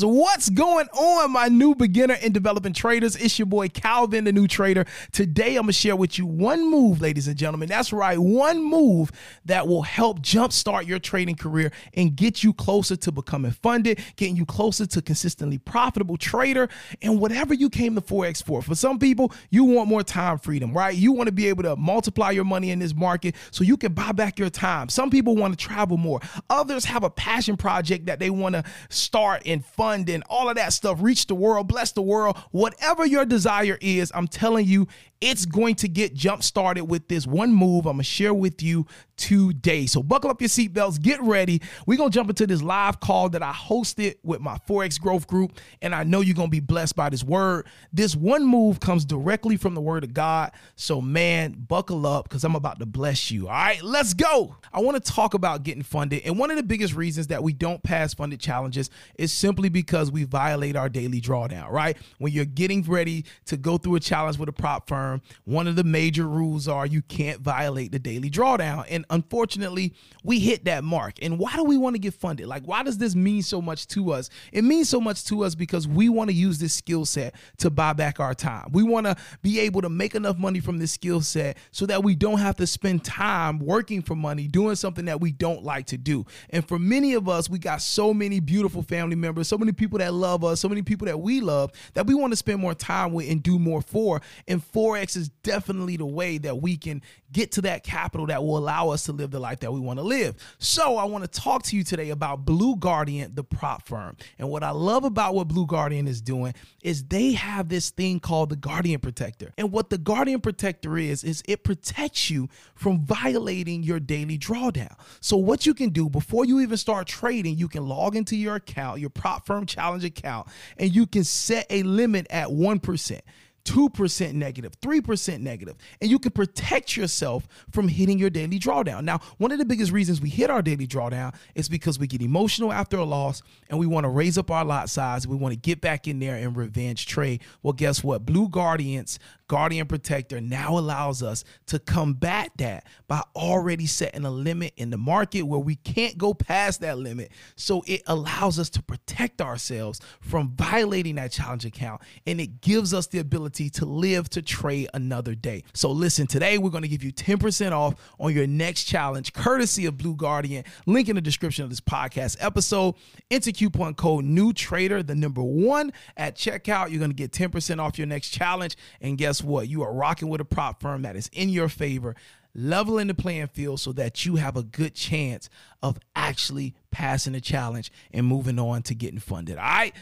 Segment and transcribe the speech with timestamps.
[0.00, 3.16] So what's going on, my new beginner and developing traders?
[3.16, 4.86] It's your boy Calvin, the new trader.
[5.12, 7.68] Today, I'm gonna share with you one move, ladies and gentlemen.
[7.68, 9.12] That's right, one move
[9.44, 14.36] that will help jumpstart your trading career and get you closer to becoming funded, getting
[14.36, 16.70] you closer to consistently profitable trader,
[17.02, 18.62] and whatever you came to Forex for.
[18.62, 20.96] For some people, you want more time freedom, right?
[20.96, 23.92] You want to be able to multiply your money in this market so you can
[23.92, 24.88] buy back your time.
[24.88, 26.20] Some people want to travel more.
[26.48, 30.56] Others have a passion project that they want to start and fund and all of
[30.56, 30.98] that stuff.
[31.00, 32.36] Reach the world, bless the world.
[32.50, 34.88] Whatever your desire is, I'm telling you,
[35.20, 38.86] it's going to get jump started with this one move I'm gonna share with you
[39.16, 39.84] today.
[39.84, 41.60] So buckle up your seatbelts, get ready.
[41.86, 45.58] We're gonna jump into this live call that I hosted with my Forex Growth Group,
[45.82, 47.66] and I know you're gonna be blessed by this word.
[47.92, 50.52] This one move comes directly from the Word of God.
[50.74, 53.48] So man, buckle up because I'm about to bless you.
[53.48, 54.56] All right, let's go.
[54.72, 57.52] I want to talk about getting funded, and one of the biggest reasons that we
[57.52, 61.70] don't pass funded challenges is simply because we violate our daily drawdown.
[61.70, 65.22] Right when you're getting ready to go through a challenge with a prop firm firm,
[65.44, 68.84] one of the major rules are you can't violate the daily drawdown.
[68.88, 71.14] And unfortunately, we hit that mark.
[71.22, 72.46] And why do we want to get funded?
[72.46, 74.30] Like, why does this mean so much to us?
[74.52, 77.70] It means so much to us because we want to use this skill set to
[77.70, 78.70] buy back our time.
[78.72, 82.02] We want to be able to make enough money from this skill set so that
[82.02, 85.86] we don't have to spend time working for money doing something that we don't like
[85.86, 86.24] to do.
[86.50, 89.98] And for many of us, we got so many beautiful family members, so many people
[89.98, 92.74] that love us, so many people that we love that we want to spend more
[92.74, 94.20] time with and do more for.
[94.46, 98.42] And for Forex is definitely the way that we can get to that capital that
[98.42, 100.34] will allow us to live the life that we want to live.
[100.58, 104.16] So, I want to talk to you today about Blue Guardian, the prop firm.
[104.38, 108.20] And what I love about what Blue Guardian is doing is they have this thing
[108.20, 109.52] called the Guardian Protector.
[109.56, 114.94] And what the Guardian Protector is, is it protects you from violating your daily drawdown.
[115.20, 118.56] So, what you can do before you even start trading, you can log into your
[118.56, 123.20] account, your prop firm challenge account, and you can set a limit at 1%.
[123.64, 129.04] 2% negative, 3% negative, and you can protect yourself from hitting your daily drawdown.
[129.04, 132.22] Now, one of the biggest reasons we hit our daily drawdown is because we get
[132.22, 135.26] emotional after a loss and we want to raise up our lot size.
[135.26, 137.42] We want to get back in there and revenge trade.
[137.62, 138.26] Well, guess what?
[138.26, 139.18] Blue Guardians
[139.50, 144.96] Guardian Protector now allows us to combat that by already setting a limit in the
[144.96, 147.32] market where we can't go past that limit.
[147.56, 152.94] So it allows us to protect ourselves from violating that challenge account and it gives
[152.94, 155.64] us the ability to live to trade another day.
[155.74, 159.84] So listen, today we're going to give you 10% off on your next challenge courtesy
[159.86, 160.62] of Blue Guardian.
[160.86, 162.94] Link in the description of this podcast episode.
[163.32, 166.90] Enter coupon code new trader, the number one at checkout.
[166.90, 168.76] You're going to get 10% off your next challenge.
[169.00, 169.68] And guess what?
[169.68, 172.14] You are rocking with a prop firm that is in your favor,
[172.54, 175.48] leveling the playing field so that you have a good chance
[175.82, 179.58] of actually passing the challenge and moving on to getting funded.
[179.58, 179.94] All right.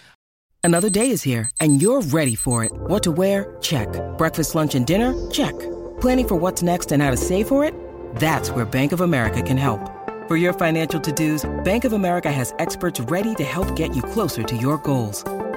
[0.64, 2.72] Another day is here and you're ready for it.
[2.72, 3.56] What to wear?
[3.60, 3.88] Check.
[4.18, 5.14] Breakfast, lunch, and dinner?
[5.30, 5.58] Check.
[6.00, 7.74] Planning for what's next and how to save for it?
[8.16, 9.80] That's where Bank of America can help.
[10.28, 14.02] For your financial to dos, Bank of America has experts ready to help get you
[14.02, 15.24] closer to your goals.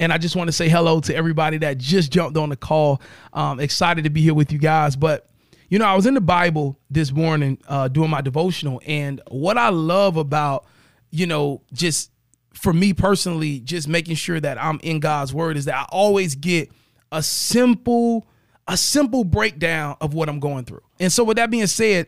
[0.00, 3.02] And I just want to say hello to everybody that just jumped on the call.
[3.34, 4.96] Um, excited to be here with you guys.
[4.96, 5.28] But,
[5.68, 8.80] you know, I was in the Bible this morning uh, doing my devotional.
[8.86, 10.64] And what I love about,
[11.10, 12.10] you know, just
[12.54, 16.34] for me personally, just making sure that I'm in God's word is that I always
[16.34, 16.72] get
[17.12, 18.26] a simple,
[18.66, 20.82] a simple breakdown of what I'm going through.
[20.98, 22.06] And so with that being said,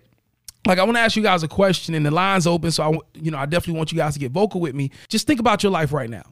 [0.66, 2.70] like I want to ask you guys a question and the line's open.
[2.70, 4.92] So I, you know, I definitely want you guys to get vocal with me.
[5.08, 6.31] Just think about your life right now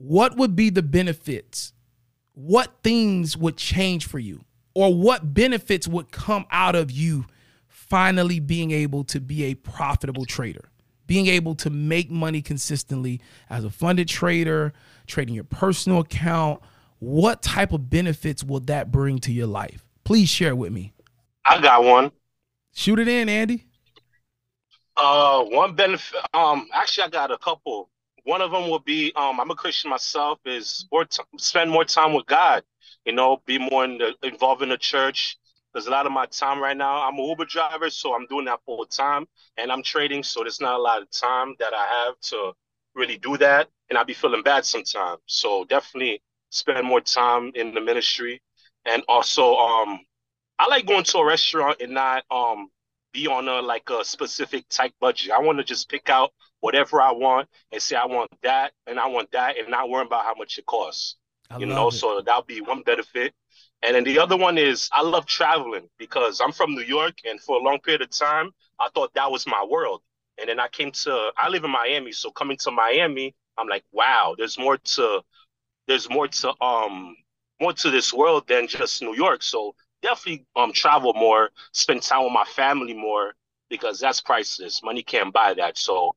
[0.00, 1.74] what would be the benefits?
[2.32, 4.46] What things would change for you?
[4.74, 7.26] Or what benefits would come out of you
[7.68, 10.70] finally being able to be a profitable trader?
[11.06, 13.20] Being able to make money consistently
[13.50, 14.72] as a funded trader,
[15.06, 16.62] trading your personal account,
[16.98, 19.84] what type of benefits will that bring to your life?
[20.04, 20.94] Please share with me.
[21.44, 22.10] I got one.
[22.72, 23.66] Shoot it in, Andy.
[24.96, 26.20] Uh, one benefit.
[26.32, 27.90] Um, actually, I got a couple.
[28.24, 30.38] One of them will be um, I'm a Christian myself.
[30.44, 32.62] Is more t- spend more time with God.
[33.04, 35.36] You know, be more in the, involved in the church.
[35.72, 37.06] There's a lot of my time right now.
[37.06, 39.26] I'm a Uber driver, so I'm doing that full time,
[39.56, 42.52] and I'm trading, so there's not a lot of time that I have to
[42.94, 45.20] really do that, and I'll be feeling bad sometimes.
[45.26, 48.42] So definitely spend more time in the ministry,
[48.84, 50.00] and also um,
[50.58, 52.68] I like going to a restaurant and not um
[53.12, 55.32] be on a like a specific type budget.
[55.32, 58.98] I want to just pick out whatever I want and say I want that and
[58.98, 61.16] I want that and not worry about how much it costs.
[61.50, 61.92] I you know, it.
[61.92, 63.34] so that'll be one benefit.
[63.82, 67.40] And then the other one is I love traveling because I'm from New York and
[67.40, 70.02] for a long period of time I thought that was my world.
[70.38, 73.84] And then I came to I live in Miami, so coming to Miami, I'm like,
[73.92, 75.22] wow, there's more to
[75.86, 77.16] there's more to um
[77.60, 79.42] more to this world than just New York.
[79.42, 83.34] So definitely um travel more, spend time with my family more
[83.68, 84.82] because that's priceless.
[84.82, 85.76] Money can't buy that.
[85.76, 86.14] So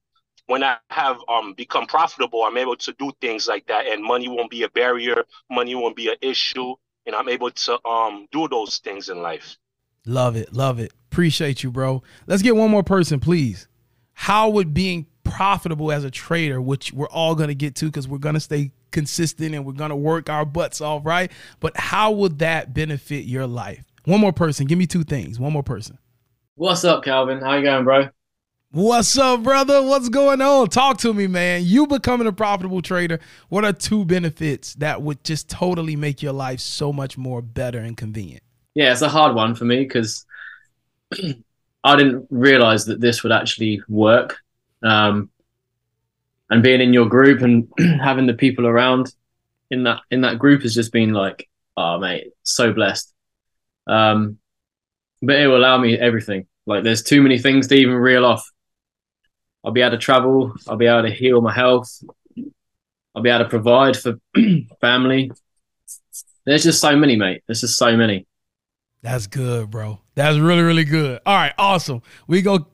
[0.48, 4.28] when I have um become profitable, I'm able to do things like that, and money
[4.28, 5.24] won't be a barrier.
[5.50, 6.76] Money won't be an issue,
[7.06, 9.58] and I'm able to um do those things in life.
[10.06, 10.92] Love it, love it.
[11.12, 12.04] Appreciate you, bro.
[12.28, 13.68] Let's get one more person, please.
[14.14, 18.08] How would being profitable as a trader, which we're all going to get to because
[18.08, 21.32] we're going to stay consistent and we're going to work our butts off, right?
[21.60, 23.84] But how would that benefit your life?
[24.06, 24.68] One more person.
[24.68, 25.40] Give me two things.
[25.40, 25.98] One more person.
[26.56, 27.42] What's up, Calvin?
[27.42, 28.10] How you going, bro?
[28.76, 29.84] What's up, brother?
[29.84, 30.68] What's going on?
[30.70, 31.62] Talk to me, man.
[31.64, 33.20] You becoming a profitable trader.
[33.48, 37.78] What are two benefits that would just totally make your life so much more better
[37.78, 38.42] and convenient?
[38.74, 40.26] Yeah, it's a hard one for me because
[41.84, 44.40] I didn't realize that this would actually work.
[44.82, 45.30] Um,
[46.50, 47.68] and being in your group and
[48.02, 49.14] having the people around
[49.70, 51.48] in that in that group has just been like,
[51.78, 53.14] oh mate, so blessed.
[53.86, 54.40] Um,
[55.22, 56.48] but it will allow me everything.
[56.66, 58.50] Like there's too many things to even reel off.
[59.64, 60.54] I'll be able to travel.
[60.68, 62.04] I'll be able to heal my health.
[63.16, 64.20] I'll be able to provide for
[64.82, 65.32] family.
[66.46, 67.44] There's just so many, mate.
[67.48, 68.28] There's just so many.
[69.02, 70.00] That's good, bro.
[70.16, 71.20] That's really, really good.
[71.26, 72.02] All right, awesome.
[72.28, 72.68] We go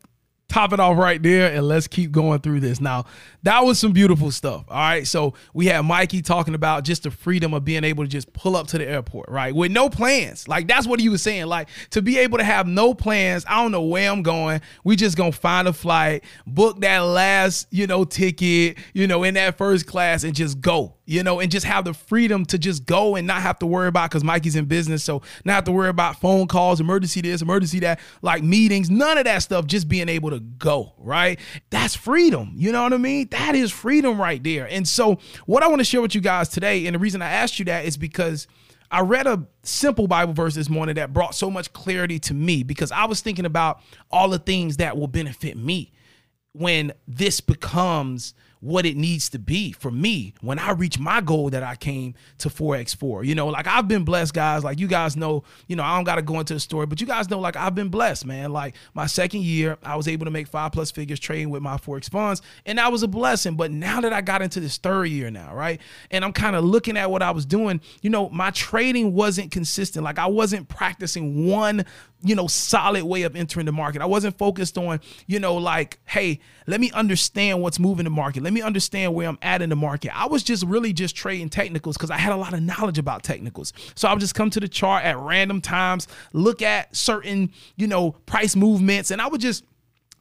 [0.49, 2.81] top it off right there and let's keep going through this.
[2.81, 3.05] Now,
[3.43, 4.65] that was some beautiful stuff.
[4.67, 5.07] All right.
[5.07, 8.55] So we had Mikey talking about just the freedom of being able to just pull
[8.55, 9.55] up to the airport, right?
[9.55, 10.47] With no plans.
[10.47, 11.45] Like that's what he was saying.
[11.45, 13.45] Like to be able to have no plans.
[13.47, 14.61] I don't know where I'm going.
[14.83, 19.35] We just gonna find a flight, book that last, you know, ticket, you know, in
[19.35, 22.85] that first class and just go you know, and just have the freedom to just
[22.85, 25.71] go and not have to worry about because Mikey's in business, so not have to
[25.71, 29.65] worry about phone calls, emergency this, emergency that, like meetings, none of that stuff.
[29.65, 31.39] Just being able to go, right?
[31.69, 32.53] That's freedom.
[32.55, 33.27] You know what I mean?
[33.31, 34.67] That is freedom right there.
[34.69, 37.29] And so, what I want to share with you guys today, and the reason I
[37.29, 38.47] asked you that is because.
[38.91, 42.63] I read a simple Bible verse this morning that brought so much clarity to me
[42.63, 45.91] because I was thinking about all the things that will benefit me
[46.53, 51.49] when this becomes what it needs to be for me when I reach my goal
[51.51, 53.23] that I came to Forex for.
[53.23, 54.63] You know, like I've been blessed, guys.
[54.63, 56.99] Like you guys know, you know, I don't got to go into the story, but
[56.99, 58.51] you guys know, like I've been blessed, man.
[58.51, 61.77] Like my second year, I was able to make five plus figures trading with my
[61.77, 63.55] Forex funds, and that was a blessing.
[63.55, 65.79] But now that I got into this third year now, right,
[66.11, 69.51] and I'm kind of looking at what I was doing, you know, my trading wasn't
[69.51, 70.03] consistent.
[70.03, 71.85] Like I wasn't practicing one
[72.21, 74.01] you know, solid way of entering the market.
[74.01, 78.43] I wasn't focused on, you know, like, hey, let me understand what's moving the market.
[78.43, 80.17] Let me understand where I'm at in the market.
[80.17, 83.23] I was just really just trading technicals because I had a lot of knowledge about
[83.23, 83.73] technicals.
[83.95, 87.87] So I would just come to the chart at random times, look at certain, you
[87.87, 89.63] know, price movements, and I would just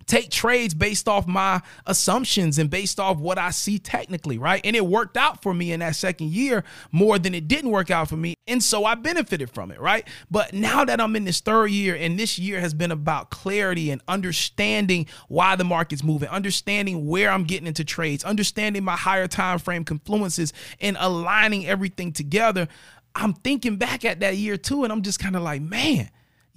[0.08, 4.60] take trades based off my assumptions and based off what I see technically, right?
[4.64, 7.90] And it worked out for me in that second year more than it didn't work
[7.90, 8.34] out for me.
[8.48, 10.08] And so I benefited from it, right?
[10.30, 13.90] But now that I'm in this third year and this year has been about clarity
[13.90, 19.28] and understanding why the market's moving, understanding where I'm getting into trades, understanding my higher
[19.28, 22.66] time frame confluences and aligning everything together.
[23.14, 26.08] I'm thinking back at that year too, and I'm just kind of like, man,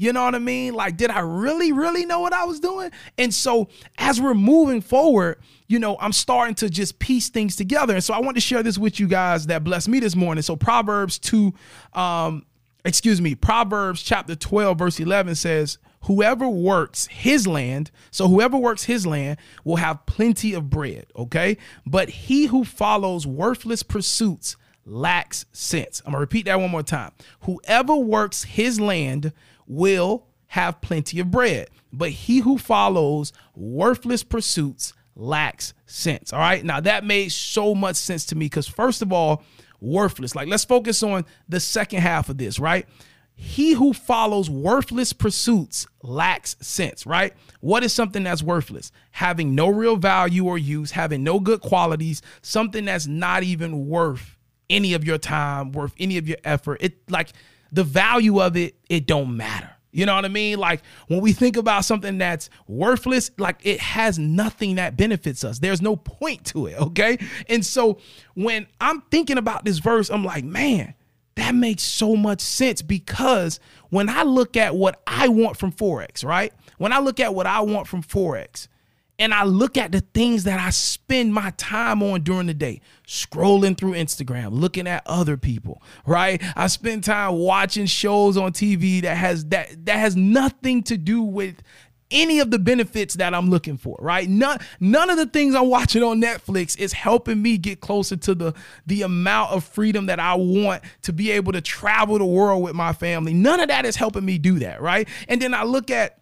[0.02, 0.74] you know what I mean?
[0.74, 2.92] Like, did I really, really know what I was doing?
[3.20, 7.94] And so, as we're moving forward, you know, I'm starting to just piece things together.
[7.94, 10.42] And so, I want to share this with you guys that blessed me this morning.
[10.42, 11.54] So, Proverbs 2,
[11.94, 12.46] um,
[12.84, 18.86] excuse me, Proverbs chapter 12, verse 11 says, Whoever works his land, so whoever works
[18.86, 21.58] his land will have plenty of bread, okay?
[21.86, 26.02] But he who follows worthless pursuits lacks sense.
[26.06, 27.12] I'm gonna repeat that one more time.
[27.42, 29.32] Whoever works his land
[29.72, 36.34] will have plenty of bread, but he who follows worthless pursuits lacks sense.
[36.34, 36.64] All right.
[36.64, 39.44] Now that made so much sense to me because, first of all,
[39.80, 40.36] worthless.
[40.36, 42.86] Like, let's focus on the second half of this, right?
[43.42, 47.34] he who follows worthless pursuits lacks sense, right?
[47.60, 48.92] What is something that's worthless?
[49.10, 54.38] Having no real value or use, having no good qualities, something that's not even worth
[54.70, 56.78] any of your time, worth any of your effort.
[56.82, 57.30] It like
[57.72, 59.70] the value of it, it don't matter.
[59.92, 60.58] You know what I mean?
[60.58, 65.60] Like when we think about something that's worthless, like it has nothing that benefits us.
[65.60, 67.18] There's no point to it, okay?
[67.48, 68.00] And so
[68.34, 70.94] when I'm thinking about this verse, I'm like, man,
[71.36, 73.60] that makes so much sense because
[73.90, 76.54] when I look at what I want from Forex, right?
[76.78, 78.68] When I look at what I want from Forex,
[79.22, 82.82] and I look at the things that I spend my time on during the day,
[83.08, 86.42] scrolling through Instagram, looking at other people, right?
[86.56, 91.22] I spend time watching shows on TV that has that that has nothing to do
[91.22, 91.62] with
[92.10, 94.28] any of the benefits that I'm looking for, right?
[94.28, 98.34] None none of the things I'm watching on Netflix is helping me get closer to
[98.34, 98.56] the
[98.88, 102.74] the amount of freedom that I want to be able to travel the world with
[102.74, 103.36] my family.
[103.36, 105.08] None of that is helping me do that, right?
[105.28, 106.18] And then I look at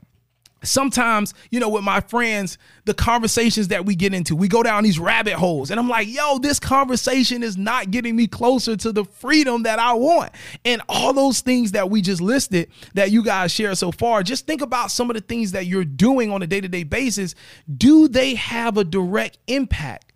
[0.63, 4.83] sometimes, you know, with my friends, the conversations that we get into, we go down
[4.83, 5.71] these rabbit holes.
[5.71, 9.79] And I'm like, yo, this conversation is not getting me closer to the freedom that
[9.79, 10.31] I want.
[10.65, 14.47] And all those things that we just listed that you guys share so far, just
[14.47, 17.35] think about some of the things that you're doing on a day to day basis.
[17.77, 20.13] Do they have a direct impact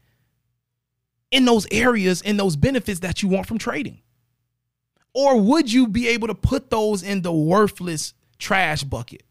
[1.31, 3.99] in those areas and those benefits that you want from trading?
[5.13, 9.23] Or would you be able to put those in the worthless trash bucket?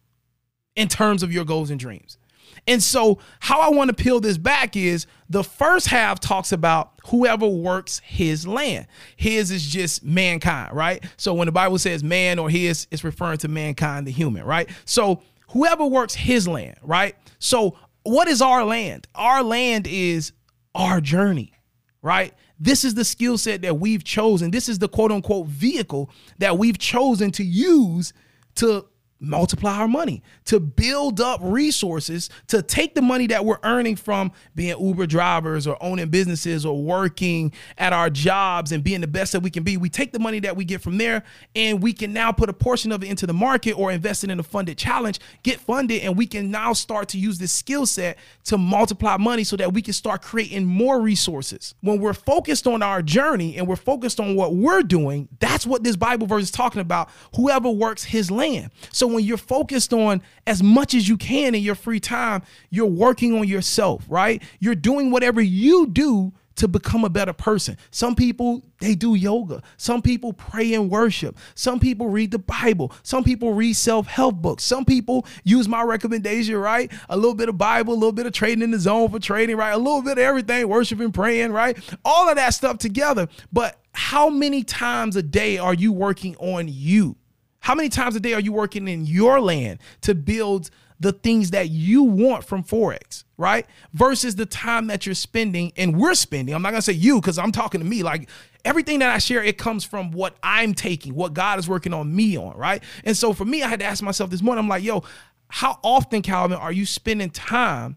[0.76, 2.19] In terms of your goals and dreams.
[2.67, 6.93] And so, how I want to peel this back is the first half talks about
[7.07, 8.87] whoever works his land.
[9.17, 11.05] His is just mankind, right?
[11.17, 14.69] So, when the Bible says man or his, it's referring to mankind, the human, right?
[14.85, 17.17] So, whoever works his land, right?
[17.41, 19.09] So, what is our land?
[19.14, 20.33] Our land is
[20.75, 21.52] our journey,
[22.00, 22.33] right?
[22.61, 24.52] This is the skill set that we've chosen.
[24.52, 28.12] This is the quote unquote vehicle that we've chosen to use
[28.57, 28.87] to
[29.23, 34.33] multiply our money, to build up resources, to take the money that we're earning from
[34.55, 39.33] being Uber drivers or owning businesses or working at our jobs and being the best
[39.33, 39.76] that we can be.
[39.76, 41.23] We take the money that we get from there
[41.55, 44.31] and we can now put a portion of it into the market or invest it
[44.31, 47.87] in a funded challenge, get funded, and we can now start to use this skill
[47.87, 51.75] set to multiply money so that we can start creating more resources.
[51.81, 55.85] When we're focused on our journey and we're focused on what we're doing, that's what
[55.85, 57.09] this Bible verse is talking about.
[57.37, 58.71] Whoever works his land.
[58.91, 62.87] So when you're focused on as much as you can in your free time, you're
[62.87, 64.42] working on yourself, right?
[64.61, 67.76] You're doing whatever you do to become a better person.
[67.90, 69.62] Some people they do yoga.
[69.76, 71.37] Some people pray and worship.
[71.54, 72.92] Some people read the Bible.
[73.02, 74.64] Some people read self-help books.
[74.64, 76.92] Some people use my recommendation, right?
[77.09, 79.57] A little bit of Bible, a little bit of trading in the zone for trading,
[79.57, 79.71] right?
[79.71, 81.78] A little bit of everything, worshiping, praying, right?
[82.04, 83.28] All of that stuff together.
[83.52, 87.16] But how many times a day are you working on you?
[87.62, 91.50] How many times a day are you working in your land to build the things
[91.50, 93.66] that you want from Forex, right?
[93.92, 96.54] Versus the time that you're spending and we're spending.
[96.54, 98.02] I'm not gonna say you because I'm talking to me.
[98.02, 98.28] Like
[98.64, 102.14] everything that I share, it comes from what I'm taking, what God is working on
[102.14, 102.83] me on, right?
[103.04, 105.02] And so for me, I had to ask myself this morning, I'm like, yo,
[105.49, 107.97] how often, Calvin, are you spending time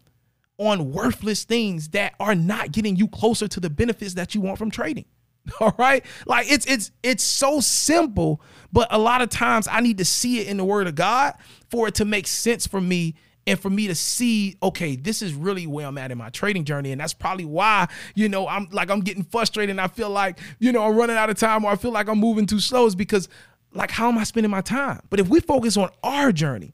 [0.57, 4.57] on worthless things that are not getting you closer to the benefits that you want
[4.57, 5.05] from trading?
[5.59, 6.05] All right.
[6.25, 10.39] Like it's it's it's so simple, but a lot of times I need to see
[10.39, 11.33] it in the word of God
[11.69, 13.15] for it to make sense for me
[13.47, 16.63] and for me to see, okay, this is really where I'm at in my trading
[16.63, 16.91] journey.
[16.91, 20.39] And that's probably why, you know, I'm like I'm getting frustrated and I feel like,
[20.59, 22.85] you know, I'm running out of time or I feel like I'm moving too slow
[22.85, 23.29] is because
[23.73, 25.01] like how am I spending my time?
[25.09, 26.73] But if we focus on our journey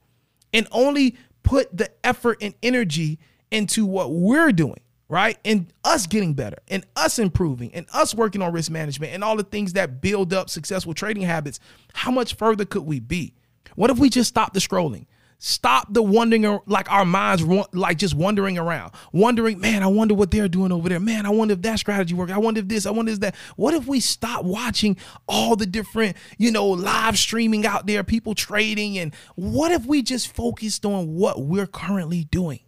[0.53, 3.19] and only put the effort and energy
[3.51, 4.79] into what we're doing,
[5.11, 5.37] right?
[5.43, 9.35] And us getting better and us improving and us working on risk management and all
[9.35, 11.59] the things that build up successful trading habits,
[11.93, 13.35] how much further could we be?
[13.75, 15.07] What if we just stop the scrolling?
[15.37, 20.31] Stop the wondering, like our minds, like just wandering around, wondering, man, I wonder what
[20.31, 20.99] they're doing over there.
[20.99, 22.31] Man, I wonder if that strategy works.
[22.31, 23.35] I wonder if this, I wonder if that.
[23.57, 24.95] What if we stop watching
[25.27, 28.97] all the different, you know, live streaming out there, people trading?
[28.97, 32.61] And what if we just focused on what we're currently doing?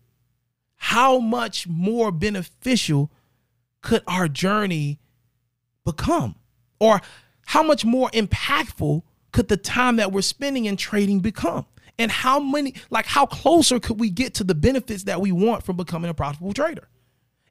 [0.83, 3.09] How much more beneficial
[3.81, 4.99] could our journey
[5.85, 6.35] become?
[6.77, 6.99] Or
[7.45, 11.65] how much more impactful could the time that we're spending in trading become?
[11.97, 15.63] And how many, like, how closer could we get to the benefits that we want
[15.63, 16.89] from becoming a profitable trader?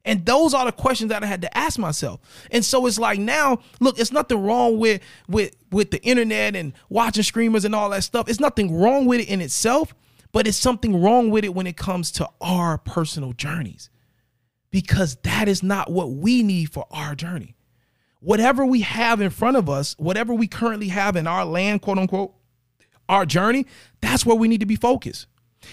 [0.05, 2.19] And those are the questions that I had to ask myself.
[2.51, 6.73] And so it's like now, look, it's nothing wrong with with with the internet and
[6.87, 8.29] watching streamers and all that stuff.
[8.29, 9.95] It's nothing wrong with it in itself
[10.33, 13.89] but it's something wrong with it when it comes to our personal journeys
[14.71, 17.55] because that is not what we need for our journey.
[18.19, 21.99] Whatever we have in front of us, whatever we currently have in our land, quote
[21.99, 22.33] unquote,
[23.07, 23.67] our journey,
[24.01, 25.27] that's where we need to be focused.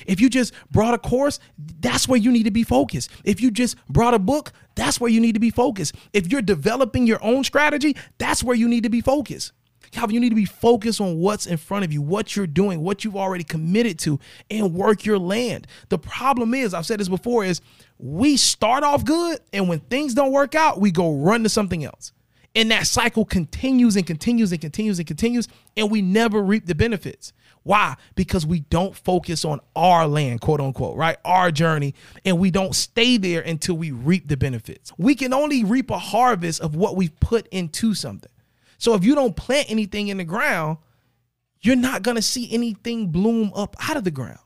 [0.07, 3.11] If you just brought a course, that's where you need to be focused.
[3.25, 5.95] If you just brought a book, that's where you need to be focused.
[6.13, 9.53] If you're developing your own strategy, that's where you need to be focused.
[9.91, 12.83] Calvin, you need to be focused on what's in front of you, what you're doing,
[12.83, 14.21] what you've already committed to,
[14.51, 15.67] and work your land.
[15.89, 17.61] The problem is, I've said this before, is
[17.99, 21.85] we start off good, and when things don't work out, we go run to something
[21.85, 22.13] else.
[22.55, 26.75] And that cycle continues and continues and continues and continues, and we never reap the
[26.75, 27.33] benefits.
[27.63, 27.97] Why?
[28.15, 31.19] Because we don't focus on our land, quote unquote, right?
[31.25, 31.95] Our journey,
[32.25, 34.93] and we don't stay there until we reap the benefits.
[34.97, 38.31] We can only reap a harvest of what we've put into something.
[38.81, 40.79] So if you don't plant anything in the ground,
[41.61, 44.39] you're not going to see anything bloom up out of the ground.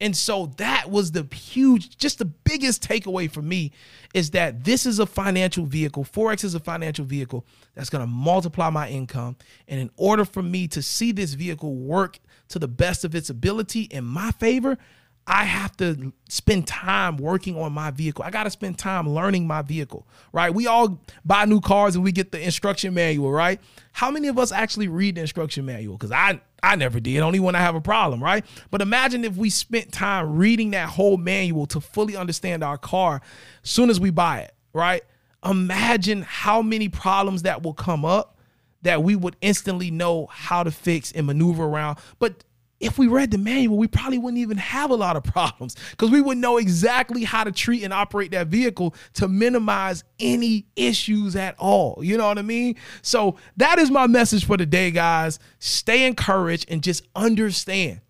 [0.00, 3.72] And so that was the huge, just the biggest takeaway for me
[4.12, 6.04] is that this is a financial vehicle.
[6.04, 9.36] Forex is a financial vehicle that's going to multiply my income.
[9.66, 13.28] And in order for me to see this vehicle work to the best of its
[13.28, 14.78] ability in my favor,
[15.26, 18.24] I have to spend time working on my vehicle.
[18.24, 20.52] I got to spend time learning my vehicle, right?
[20.52, 23.58] We all buy new cars and we get the instruction manual, right?
[23.92, 25.96] How many of us actually read the instruction manual?
[25.96, 28.44] Because I I never did, only when I have a problem, right?
[28.70, 33.22] But imagine if we spent time reading that whole manual to fully understand our car
[33.62, 35.02] soon as we buy it, right?
[35.44, 38.38] Imagine how many problems that will come up
[38.82, 41.98] that we would instantly know how to fix and maneuver around.
[42.18, 42.44] But
[42.80, 46.10] if we read the manual, we probably wouldn't even have a lot of problems because
[46.10, 51.36] we would know exactly how to treat and operate that vehicle to minimize any issues
[51.36, 51.98] at all.
[52.02, 52.76] You know what I mean?
[53.02, 55.38] So that is my message for today, guys.
[55.58, 58.00] Stay encouraged and just understand.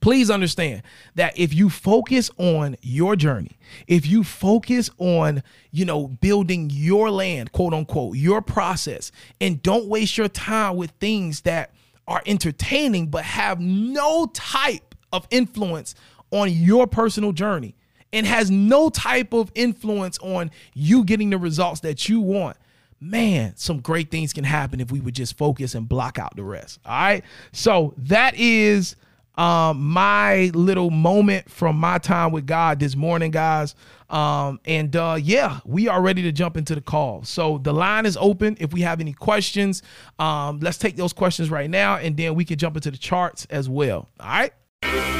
[0.00, 0.82] Please understand
[1.14, 5.42] that if you focus on your journey, if you focus on,
[5.72, 10.90] you know, building your land, quote unquote, your process, and don't waste your time with
[10.92, 11.74] things that
[12.06, 15.94] are entertaining but have no type of influence
[16.30, 17.74] on your personal journey
[18.12, 22.56] and has no type of influence on you getting the results that you want
[23.00, 26.44] man, some great things can happen if we would just focus and block out the
[26.44, 26.78] rest.
[26.84, 27.24] All right.
[27.52, 28.94] So that is
[29.36, 33.74] um, my little moment from my time with God this morning, guys.
[34.10, 37.22] Um, and uh, yeah, we are ready to jump into the call.
[37.24, 38.56] So the line is open.
[38.60, 39.82] If we have any questions,
[40.18, 43.46] um, let's take those questions right now, and then we can jump into the charts
[43.50, 44.08] as well.
[44.18, 45.19] All right.